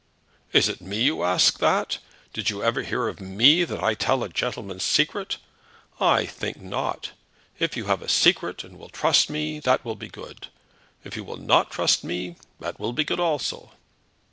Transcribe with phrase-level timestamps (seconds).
[0.51, 1.99] "Is it me you ask that?
[2.33, 5.37] Did you ever hear of me that I tell a gentleman's secret?
[5.99, 7.11] I think not.
[7.59, 10.47] If you have a secret, and will trust me, that will be good;
[11.03, 13.73] if you will not trust me, that will be good also."